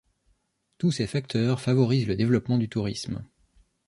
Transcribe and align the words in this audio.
Tous 0.79 0.89
ces 0.91 1.05
facteurs 1.05 1.61
favorisent 1.61 2.07
le 2.07 2.15
développement 2.15 2.57
du 2.57 2.67
tourisme. 2.67 3.23